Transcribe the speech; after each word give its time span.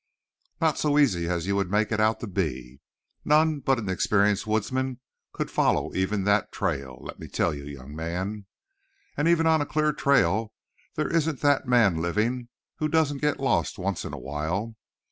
"Not 0.59 0.79
so 0.79 0.97
easy 0.97 1.27
as 1.27 1.45
you 1.45 1.55
would 1.57 1.69
make 1.69 1.91
it 1.91 1.99
out 1.99 2.21
to 2.21 2.27
be. 2.27 2.81
None 3.23 3.59
but 3.59 3.77
an 3.77 3.87
experienced 3.87 4.47
Woodsman 4.47 4.99
could 5.31 5.51
follow 5.51 5.93
even 5.93 6.23
that 6.23 6.51
trail, 6.51 6.97
let 7.03 7.19
me 7.19 7.27
tell 7.27 7.53
you, 7.53 7.65
young 7.65 7.95
man. 7.95 8.47
And 9.15 9.27
even 9.27 9.45
on 9.45 9.61
a 9.61 9.65
clear 9.67 9.93
trail 9.93 10.53
there 10.95 11.13
isn't 11.15 11.41
that 11.41 11.67
man 11.67 11.97
living 11.97 12.49
who 12.77 12.87
doesn't 12.87 13.21
get 13.21 13.39
lost 13.39 13.77
once 13.77 14.03
in 14.03 14.11
a 14.11 14.17
while. 14.17 14.75